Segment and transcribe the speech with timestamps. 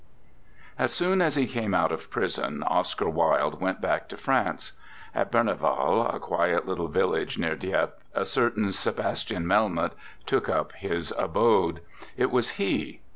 [0.01, 0.55] III.
[0.85, 4.71] As soon as he came out of prison, Oscar Wilde went back to France.
[5.13, 9.93] At Berneval, a quiet little village near Dieppe, a certain 'Sebastian Melmoth'
[10.25, 11.81] took up his abode.
[12.17, 13.01] It was he.